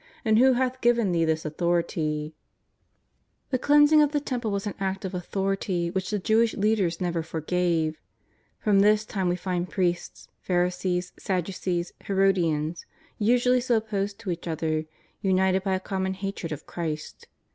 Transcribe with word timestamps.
and 0.25 0.39
who 0.39 0.53
hath 0.53 0.81
given 0.81 1.11
Thee 1.11 1.25
this 1.25 1.45
authority?" 1.45 2.33
The 3.51 3.59
cleansing 3.59 4.01
of 4.01 4.13
the 4.13 4.19
Temple 4.19 4.49
was 4.49 4.65
an 4.65 4.73
act 4.79 5.05
of 5.05 5.13
authority 5.13 5.91
which 5.91 6.09
the 6.09 6.17
Jewish 6.17 6.55
leaders 6.55 6.99
never 6.99 7.21
forgave. 7.21 8.01
From 8.57 8.79
this 8.79 9.05
time 9.05 9.29
we 9.29 9.35
find 9.35 9.69
priests, 9.69 10.27
Pharisees, 10.39 11.13
Sadducees, 11.19 11.93
Herodians, 12.05 12.87
usually 13.19 13.61
so 13.61 13.75
opposed 13.77 14.17
to 14.21 14.31
each 14.31 14.47
other, 14.47 14.85
united 15.21 15.61
by 15.61 15.75
a 15.75 15.79
common 15.79 16.15
hatred 16.15 16.51
of 16.51 16.65
Christ. 16.65 17.27